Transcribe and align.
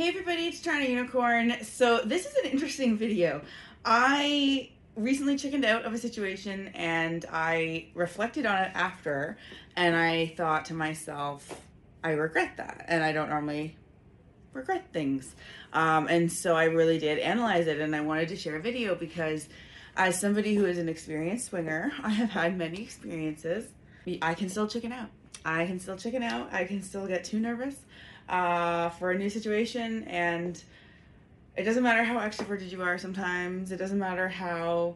Hey 0.00 0.08
everybody, 0.08 0.46
it's 0.46 0.62
Toronto 0.62 0.86
Unicorn. 0.86 1.62
So 1.62 2.00
this 2.00 2.24
is 2.24 2.34
an 2.42 2.50
interesting 2.50 2.96
video. 2.96 3.42
I 3.84 4.70
recently 4.96 5.36
chickened 5.36 5.66
out 5.66 5.84
of 5.84 5.92
a 5.92 5.98
situation 5.98 6.68
and 6.68 7.26
I 7.30 7.88
reflected 7.92 8.46
on 8.46 8.62
it 8.62 8.70
after 8.72 9.36
and 9.76 9.94
I 9.94 10.32
thought 10.38 10.64
to 10.64 10.74
myself, 10.74 11.60
I 12.02 12.12
regret 12.12 12.56
that. 12.56 12.86
And 12.88 13.04
I 13.04 13.12
don't 13.12 13.28
normally 13.28 13.76
regret 14.54 14.90
things. 14.90 15.34
Um, 15.74 16.06
and 16.08 16.32
so 16.32 16.56
I 16.56 16.64
really 16.64 16.98
did 16.98 17.18
analyze 17.18 17.66
it 17.66 17.78
and 17.78 17.94
I 17.94 18.00
wanted 18.00 18.28
to 18.28 18.36
share 18.36 18.56
a 18.56 18.60
video 18.62 18.94
because 18.94 19.50
as 19.98 20.18
somebody 20.18 20.54
who 20.54 20.64
is 20.64 20.78
an 20.78 20.88
experienced 20.88 21.48
swinger, 21.48 21.92
I 22.02 22.08
have 22.08 22.30
had 22.30 22.56
many 22.56 22.80
experiences. 22.80 23.68
I 24.22 24.32
can 24.32 24.48
still 24.48 24.66
chicken 24.66 24.92
out. 24.92 25.10
I 25.44 25.66
can 25.66 25.78
still 25.78 25.98
chicken 25.98 26.22
out. 26.22 26.54
I 26.54 26.64
can 26.64 26.82
still 26.82 27.06
get 27.06 27.22
too 27.24 27.38
nervous 27.38 27.76
uh, 28.30 28.88
for 28.90 29.10
a 29.10 29.18
new 29.18 29.28
situation. 29.28 30.04
And 30.04 30.62
it 31.56 31.64
doesn't 31.64 31.82
matter 31.82 32.04
how 32.04 32.18
extroverted 32.18 32.70
you 32.70 32.82
are 32.82 32.96
sometimes, 32.96 33.72
it 33.72 33.76
doesn't 33.76 33.98
matter 33.98 34.28
how 34.28 34.94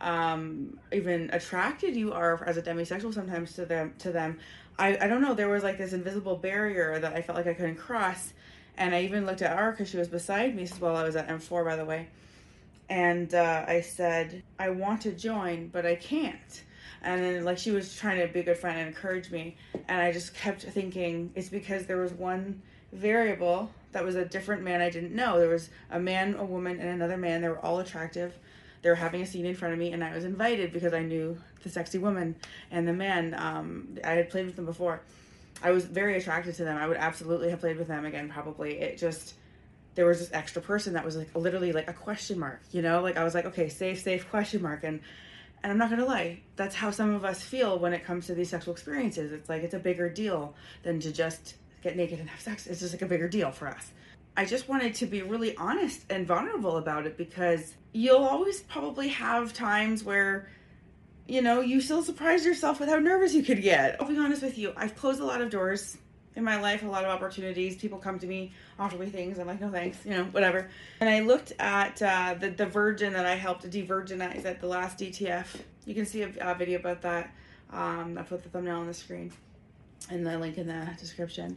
um, 0.00 0.78
even 0.92 1.30
attracted 1.32 1.96
you 1.96 2.12
are 2.12 2.42
as 2.44 2.56
a 2.56 2.62
demisexual 2.62 3.12
sometimes 3.12 3.54
to 3.54 3.66
them 3.66 3.94
to 3.98 4.12
them. 4.12 4.38
I, 4.78 4.96
I 5.00 5.06
don't 5.08 5.22
know. 5.22 5.34
There 5.34 5.48
was 5.48 5.62
like 5.62 5.78
this 5.78 5.92
invisible 5.92 6.36
barrier 6.36 6.98
that 6.98 7.14
i 7.14 7.22
felt 7.22 7.36
like 7.38 7.46
i 7.46 7.54
couldn't 7.54 7.76
cross 7.76 8.34
and 8.76 8.94
i 8.94 9.02
even 9.02 9.24
looked 9.24 9.40
at 9.40 9.56
her 9.56 9.70
because 9.70 9.88
she 9.88 9.96
was 9.96 10.08
beside 10.08 10.54
me 10.54 10.66
while 10.78 10.96
i 10.96 11.02
was 11.02 11.16
at 11.16 11.28
m4 11.28 11.64
by 11.64 11.76
the 11.76 11.84
way. 11.84 12.08
And 12.88 13.34
uh, 13.34 13.64
i 13.66 13.80
said 13.80 14.42
i 14.58 14.68
want 14.70 15.00
to 15.02 15.12
join 15.12 15.68
but 15.68 15.86
i 15.86 15.96
can't 15.96 16.62
and 17.02 17.22
then 17.22 17.44
like 17.44 17.58
she 17.58 17.70
was 17.70 17.96
trying 17.96 18.20
to 18.20 18.32
be 18.32 18.40
a 18.40 18.42
good 18.42 18.58
friend 18.58 18.78
and 18.78 18.88
encourage 18.88 19.30
me 19.30 19.56
and 19.88 20.00
i 20.00 20.12
just 20.12 20.34
kept 20.34 20.62
thinking 20.62 21.30
it's 21.34 21.48
because 21.48 21.86
there 21.86 21.98
was 21.98 22.12
one 22.12 22.60
variable 22.92 23.70
that 23.96 24.04
was 24.04 24.14
a 24.14 24.26
different 24.26 24.62
man 24.62 24.82
I 24.82 24.90
didn't 24.90 25.14
know. 25.14 25.38
There 25.38 25.48
was 25.48 25.70
a 25.90 25.98
man, 25.98 26.34
a 26.34 26.44
woman, 26.44 26.78
and 26.80 26.90
another 26.90 27.16
man. 27.16 27.40
They 27.40 27.48
were 27.48 27.64
all 27.64 27.78
attractive. 27.78 28.34
They 28.82 28.90
were 28.90 28.94
having 28.94 29.22
a 29.22 29.26
scene 29.26 29.46
in 29.46 29.54
front 29.54 29.72
of 29.72 29.80
me, 29.80 29.92
and 29.92 30.04
I 30.04 30.14
was 30.14 30.24
invited 30.24 30.70
because 30.72 30.92
I 30.92 31.00
knew 31.00 31.38
the 31.62 31.70
sexy 31.70 31.96
woman 31.96 32.36
and 32.70 32.86
the 32.86 32.92
man. 32.92 33.34
Um, 33.34 33.96
I 34.04 34.10
had 34.10 34.28
played 34.28 34.44
with 34.44 34.56
them 34.56 34.66
before. 34.66 35.00
I 35.62 35.70
was 35.70 35.86
very 35.86 36.18
attracted 36.18 36.54
to 36.56 36.64
them. 36.64 36.76
I 36.76 36.86
would 36.86 36.98
absolutely 36.98 37.48
have 37.48 37.60
played 37.60 37.78
with 37.78 37.88
them 37.88 38.04
again, 38.04 38.28
probably. 38.28 38.78
It 38.78 38.98
just 38.98 39.34
there 39.94 40.04
was 40.04 40.18
this 40.18 40.30
extra 40.34 40.60
person 40.60 40.92
that 40.92 41.02
was 41.02 41.16
like 41.16 41.34
literally 41.34 41.72
like 41.72 41.88
a 41.88 41.94
question 41.94 42.38
mark, 42.38 42.60
you 42.70 42.82
know? 42.82 43.00
Like 43.00 43.16
I 43.16 43.24
was 43.24 43.34
like, 43.34 43.46
okay, 43.46 43.70
safe, 43.70 44.02
safe 44.02 44.28
question 44.28 44.60
mark, 44.60 44.84
and 44.84 45.00
and 45.66 45.72
I'm 45.72 45.78
not 45.78 45.90
gonna 45.90 46.04
lie, 46.04 46.38
that's 46.54 46.76
how 46.76 46.92
some 46.92 47.12
of 47.12 47.24
us 47.24 47.42
feel 47.42 47.76
when 47.76 47.92
it 47.92 48.04
comes 48.04 48.28
to 48.28 48.36
these 48.36 48.50
sexual 48.50 48.72
experiences. 48.72 49.32
It's 49.32 49.48
like 49.48 49.64
it's 49.64 49.74
a 49.74 49.80
bigger 49.80 50.08
deal 50.08 50.54
than 50.84 51.00
to 51.00 51.10
just 51.10 51.56
get 51.82 51.96
naked 51.96 52.20
and 52.20 52.30
have 52.30 52.40
sex. 52.40 52.68
It's 52.68 52.78
just 52.78 52.94
like 52.94 53.02
a 53.02 53.06
bigger 53.06 53.26
deal 53.26 53.50
for 53.50 53.66
us. 53.66 53.90
I 54.36 54.44
just 54.44 54.68
wanted 54.68 54.94
to 54.94 55.06
be 55.06 55.22
really 55.22 55.56
honest 55.56 56.04
and 56.08 56.24
vulnerable 56.24 56.76
about 56.76 57.04
it 57.04 57.16
because 57.16 57.74
you'll 57.92 58.22
always 58.22 58.60
probably 58.60 59.08
have 59.08 59.54
times 59.54 60.04
where, 60.04 60.48
you 61.26 61.42
know, 61.42 61.62
you 61.62 61.80
still 61.80 62.04
surprise 62.04 62.44
yourself 62.46 62.78
with 62.78 62.88
how 62.88 63.00
nervous 63.00 63.34
you 63.34 63.42
could 63.42 63.60
get. 63.60 64.00
I'll 64.00 64.06
be 64.06 64.16
honest 64.16 64.42
with 64.42 64.58
you, 64.58 64.72
I've 64.76 64.94
closed 64.94 65.18
a 65.18 65.24
lot 65.24 65.40
of 65.40 65.50
doors 65.50 65.98
in 66.36 66.44
my 66.44 66.60
life, 66.60 66.82
a 66.82 66.86
lot 66.86 67.04
of 67.04 67.10
opportunities. 67.10 67.76
People 67.76 67.98
come 67.98 68.18
to 68.18 68.26
me, 68.26 68.52
offer 68.78 68.96
me 68.96 69.06
things. 69.06 69.38
I'm 69.38 69.46
like, 69.46 69.60
no 69.60 69.70
thanks, 69.70 70.04
you 70.04 70.12
know, 70.12 70.24
whatever. 70.24 70.70
And 71.00 71.10
I 71.10 71.20
looked 71.20 71.52
at 71.58 72.00
uh, 72.02 72.34
the, 72.38 72.50
the 72.50 72.66
virgin 72.66 73.12
that 73.14 73.26
I 73.26 73.34
helped 73.34 73.68
de-virginize 73.68 74.44
at 74.44 74.60
the 74.60 74.66
last 74.68 74.98
DTF. 74.98 75.46
You 75.86 75.94
can 75.94 76.06
see 76.06 76.22
a, 76.22 76.30
a 76.40 76.54
video 76.54 76.78
about 76.78 77.02
that. 77.02 77.34
Um, 77.72 78.16
I 78.18 78.22
put 78.22 78.42
the 78.42 78.48
thumbnail 78.48 78.76
on 78.76 78.86
the 78.86 78.94
screen 78.94 79.32
and 80.10 80.24
the 80.24 80.38
link 80.38 80.58
in 80.58 80.66
the 80.66 80.88
description 80.98 81.56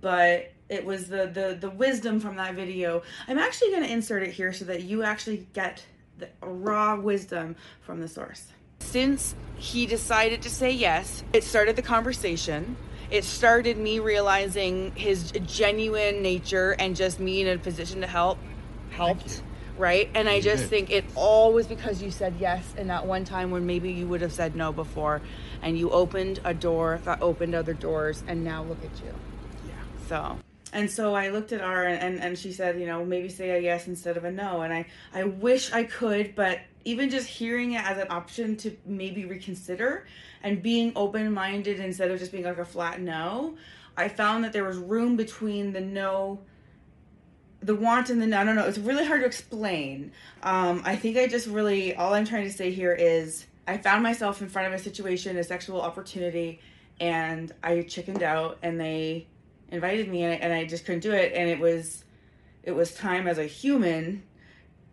but 0.00 0.52
it 0.68 0.84
was 0.84 1.08
the 1.08 1.26
the 1.26 1.56
the 1.60 1.70
wisdom 1.70 2.18
from 2.18 2.36
that 2.36 2.54
video 2.54 3.02
i'm 3.28 3.38
actually 3.38 3.70
going 3.70 3.82
to 3.82 3.90
insert 3.90 4.22
it 4.22 4.30
here 4.30 4.52
so 4.52 4.64
that 4.64 4.82
you 4.82 5.02
actually 5.02 5.46
get 5.52 5.84
the 6.18 6.28
raw 6.40 6.98
wisdom 6.98 7.54
from 7.80 8.00
the 8.00 8.08
source 8.08 8.46
since 8.80 9.34
he 9.56 9.86
decided 9.86 10.40
to 10.42 10.48
say 10.48 10.70
yes 10.70 11.22
it 11.32 11.44
started 11.44 11.76
the 11.76 11.82
conversation 11.82 12.76
it 13.12 13.24
started 13.24 13.76
me 13.76 13.98
realizing 13.98 14.90
his 14.96 15.30
genuine 15.46 16.22
nature 16.22 16.74
and 16.78 16.96
just 16.96 17.20
me 17.20 17.42
in 17.42 17.48
a 17.48 17.58
position 17.58 18.00
to 18.00 18.06
help 18.06 18.38
helped 18.90 19.42
right? 19.78 20.10
And 20.14 20.28
i 20.28 20.40
just 20.40 20.66
think 20.66 20.90
it 20.90 21.04
all 21.14 21.52
was 21.52 21.66
because 21.66 22.02
you 22.02 22.10
said 22.10 22.34
yes 22.38 22.74
in 22.76 22.88
that 22.88 23.06
one 23.06 23.24
time 23.24 23.50
when 23.50 23.66
maybe 23.66 23.90
you 23.90 24.06
would 24.06 24.20
have 24.20 24.32
said 24.32 24.54
no 24.54 24.72
before 24.72 25.22
and 25.62 25.78
you 25.78 25.90
opened 25.90 26.40
a 26.44 26.54
door 26.54 27.00
that 27.04 27.22
opened 27.22 27.54
other 27.54 27.74
doors 27.74 28.22
and 28.26 28.44
now 28.44 28.62
look 28.62 28.84
at 28.84 29.04
you. 29.04 29.14
Yeah. 29.68 29.74
So 30.08 30.38
and 30.72 30.90
so 30.90 31.14
I 31.14 31.28
looked 31.28 31.52
at 31.52 31.60
her 31.60 31.84
and, 31.84 32.00
and, 32.00 32.22
and, 32.22 32.38
she 32.38 32.50
said, 32.52 32.80
you 32.80 32.86
know, 32.86 33.04
maybe 33.04 33.28
say 33.28 33.50
a 33.50 33.58
yes 33.58 33.88
instead 33.88 34.16
of 34.16 34.24
a 34.24 34.30
no. 34.30 34.62
And 34.62 34.72
I, 34.72 34.86
I 35.12 35.24
wish 35.24 35.70
I 35.70 35.84
could, 35.84 36.34
but 36.34 36.60
even 36.84 37.10
just 37.10 37.26
hearing 37.26 37.72
it 37.72 37.84
as 37.84 37.98
an 37.98 38.06
option 38.08 38.56
to 38.56 38.76
maybe 38.86 39.26
reconsider 39.26 40.06
and 40.42 40.62
being 40.62 40.92
open 40.96 41.32
minded 41.32 41.78
instead 41.78 42.10
of 42.10 42.18
just 42.18 42.32
being 42.32 42.44
like 42.44 42.58
a 42.58 42.64
flat 42.64 43.00
no, 43.00 43.56
I 43.96 44.08
found 44.08 44.44
that 44.44 44.52
there 44.54 44.64
was 44.64 44.78
room 44.78 45.16
between 45.16 45.72
the 45.72 45.80
no 45.80 46.40
the 47.60 47.74
want 47.76 48.10
and 48.10 48.20
the 48.20 48.26
no, 48.26 48.42
no, 48.42 48.52
no. 48.54 48.64
It's 48.64 48.78
really 48.78 49.06
hard 49.06 49.20
to 49.20 49.26
explain. 49.26 50.10
Um, 50.42 50.82
I 50.84 50.96
think 50.96 51.16
I 51.16 51.28
just 51.28 51.46
really, 51.46 51.94
all 51.94 52.12
I'm 52.12 52.24
trying 52.24 52.42
to 52.44 52.52
say 52.52 52.72
here 52.72 52.92
is 52.92 53.46
I 53.68 53.76
found 53.76 54.02
myself 54.02 54.42
in 54.42 54.48
front 54.48 54.66
of 54.66 54.74
a 54.74 54.82
situation, 54.82 55.36
a 55.36 55.44
sexual 55.44 55.80
opportunity, 55.80 56.60
and 56.98 57.52
I 57.62 57.82
chickened 57.82 58.24
out 58.24 58.58
and 58.62 58.80
they 58.80 59.28
invited 59.72 60.08
me 60.08 60.22
and 60.22 60.32
I, 60.32 60.36
and 60.36 60.52
I 60.52 60.64
just 60.64 60.84
couldn't 60.84 61.00
do 61.00 61.12
it. 61.12 61.32
And 61.34 61.50
it 61.50 61.58
was, 61.58 62.04
it 62.62 62.72
was 62.72 62.94
time 62.94 63.26
as 63.26 63.38
a 63.38 63.44
human 63.44 64.22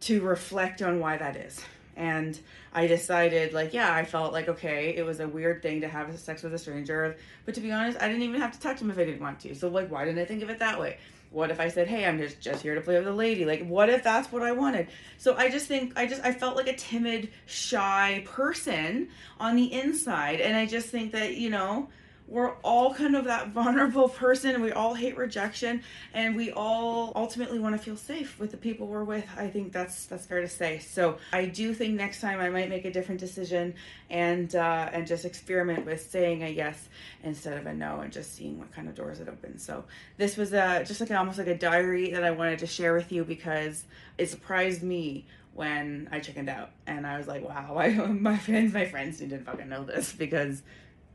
to 0.00 0.20
reflect 0.20 0.82
on 0.82 1.00
why 1.00 1.16
that 1.16 1.36
is. 1.36 1.58
And 1.96 2.38
I 2.74 2.86
decided, 2.86 3.54
like, 3.54 3.72
yeah, 3.72 3.94
I 3.94 4.04
felt 4.04 4.32
like, 4.32 4.48
okay, 4.48 4.94
it 4.96 5.06
was 5.06 5.20
a 5.20 5.28
weird 5.28 5.62
thing 5.62 5.80
to 5.80 5.88
have 5.88 6.18
sex 6.18 6.42
with 6.42 6.52
a 6.52 6.58
stranger. 6.58 7.16
But 7.46 7.54
to 7.54 7.60
be 7.60 7.72
honest, 7.72 8.02
I 8.02 8.08
didn't 8.08 8.22
even 8.22 8.40
have 8.40 8.52
to 8.52 8.60
touch 8.60 8.80
him 8.80 8.90
if 8.90 8.98
I 8.98 9.04
didn't 9.04 9.20
want 9.20 9.40
to. 9.40 9.54
So, 9.54 9.68
like, 9.68 9.90
why 9.90 10.04
didn't 10.04 10.20
I 10.20 10.24
think 10.24 10.42
of 10.42 10.50
it 10.50 10.58
that 10.58 10.78
way? 10.78 10.98
what 11.34 11.50
if 11.50 11.58
I 11.58 11.68
said, 11.68 11.88
"Hey, 11.88 12.06
I'm 12.06 12.16
just 12.16 12.40
just 12.40 12.62
here 12.62 12.74
to 12.76 12.80
play 12.80 12.96
with 12.96 13.08
a 13.08 13.12
lady"? 13.12 13.44
Like, 13.44 13.66
what 13.66 13.90
if 13.90 14.04
that's 14.04 14.30
what 14.30 14.42
I 14.42 14.52
wanted? 14.52 14.86
So 15.18 15.34
I 15.36 15.50
just 15.50 15.66
think 15.66 15.92
I 15.96 16.06
just 16.06 16.22
I 16.24 16.32
felt 16.32 16.56
like 16.56 16.68
a 16.68 16.76
timid, 16.76 17.30
shy 17.46 18.22
person 18.24 19.08
on 19.40 19.56
the 19.56 19.72
inside, 19.72 20.40
and 20.40 20.56
I 20.56 20.64
just 20.64 20.88
think 20.88 21.12
that 21.12 21.36
you 21.36 21.50
know 21.50 21.88
we're 22.26 22.52
all 22.62 22.94
kind 22.94 23.14
of 23.14 23.24
that 23.24 23.48
vulnerable 23.52 24.08
person 24.08 24.54
and 24.54 24.62
we 24.62 24.72
all 24.72 24.94
hate 24.94 25.16
rejection 25.16 25.82
and 26.14 26.34
we 26.34 26.50
all 26.52 27.12
ultimately 27.14 27.58
want 27.58 27.76
to 27.76 27.82
feel 27.82 27.96
safe 27.96 28.38
with 28.38 28.50
the 28.50 28.56
people 28.56 28.86
we're 28.86 29.04
with. 29.04 29.26
I 29.36 29.48
think 29.48 29.72
that's 29.72 30.06
that's 30.06 30.26
fair 30.26 30.40
to 30.40 30.48
say. 30.48 30.78
So 30.78 31.18
i 31.32 31.44
do 31.44 31.74
think 31.74 31.94
next 31.94 32.20
time 32.20 32.40
i 32.40 32.48
might 32.48 32.68
make 32.68 32.84
a 32.84 32.90
different 32.90 33.20
decision 33.20 33.74
and 34.10 34.54
uh, 34.54 34.88
and 34.92 35.06
just 35.06 35.24
experiment 35.24 35.84
with 35.84 36.08
saying 36.10 36.42
a 36.42 36.48
yes 36.48 36.88
instead 37.22 37.58
of 37.58 37.66
a 37.66 37.74
no 37.74 38.00
and 38.00 38.12
just 38.12 38.34
seeing 38.34 38.58
what 38.58 38.72
kind 38.72 38.88
of 38.88 38.94
doors 38.94 39.20
it 39.20 39.28
opens. 39.28 39.64
So 39.64 39.84
this 40.16 40.36
was 40.36 40.52
a 40.52 40.84
just 40.86 41.00
like 41.00 41.10
almost 41.10 41.38
like 41.38 41.46
a 41.46 41.56
diary 41.56 42.10
that 42.10 42.24
i 42.24 42.30
wanted 42.30 42.58
to 42.60 42.66
share 42.66 42.94
with 42.94 43.12
you 43.12 43.24
because 43.24 43.84
it 44.18 44.28
surprised 44.28 44.82
me 44.82 45.26
when 45.54 46.08
I 46.10 46.18
chickened 46.18 46.48
out, 46.48 46.70
and 46.86 47.06
I 47.06 47.16
was 47.16 47.28
like, 47.28 47.48
"Wow, 47.48 47.76
I, 47.78 47.90
my 47.94 48.36
friends, 48.36 48.74
my 48.74 48.86
friends 48.86 49.18
didn't 49.18 49.44
fucking 49.44 49.68
know 49.68 49.84
this 49.84 50.12
because 50.12 50.62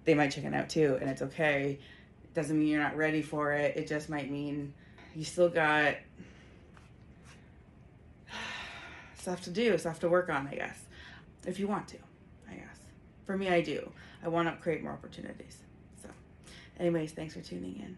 they 0.09 0.15
might 0.15 0.31
chicken 0.31 0.55
out 0.55 0.69
too, 0.69 0.97
and 0.99 1.07
it's 1.07 1.21
okay. 1.21 1.77
It 2.23 2.33
doesn't 2.33 2.57
mean 2.57 2.67
you're 2.67 2.81
not 2.81 2.97
ready 2.97 3.21
for 3.21 3.53
it. 3.53 3.77
It 3.77 3.85
just 3.87 4.09
might 4.09 4.31
mean 4.31 4.73
you 5.15 5.23
still 5.23 5.49
got 5.49 5.97
stuff 9.19 9.43
to 9.43 9.51
do, 9.51 9.77
stuff 9.77 9.99
to 9.99 10.09
work 10.09 10.29
on, 10.29 10.47
I 10.47 10.55
guess. 10.55 10.79
If 11.45 11.59
you 11.59 11.67
want 11.67 11.89
to, 11.89 11.97
I 12.49 12.55
guess. 12.55 12.79
For 13.27 13.37
me, 13.37 13.49
I 13.49 13.61
do. 13.61 13.91
I 14.23 14.29
want 14.29 14.49
to 14.49 14.59
create 14.59 14.81
more 14.81 14.93
opportunities. 14.93 15.59
So, 16.01 16.09
anyways, 16.79 17.11
thanks 17.11 17.35
for 17.35 17.41
tuning 17.41 17.75
in. 17.75 17.95